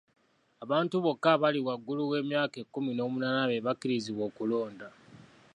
Abantu 0.63 0.95
bokka 1.03 1.27
abali 1.35 1.59
waggulu 1.67 2.01
w'emyaka 2.11 2.55
ekkumi 2.63 2.91
n'omunaana 2.93 3.43
be 3.49 3.57
bakkirizibwa 3.65 4.23
okulonda. 4.29 4.87